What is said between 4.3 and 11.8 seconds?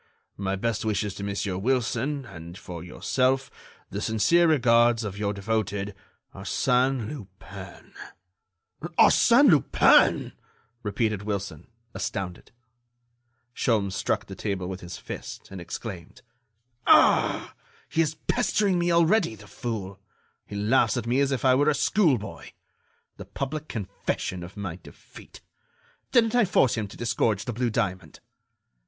regards of your devoted ARSÈNE LUPIN." "Arsène Lupin!" repeated Wilson,